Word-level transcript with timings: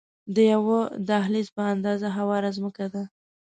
د 0.35 0.37
یوه 0.53 0.79
دهلیز 1.09 1.47
په 1.57 1.61
اندازه 1.73 2.07
هواره 2.17 2.49
ځمکه 2.57 2.85
ده. 2.93 3.03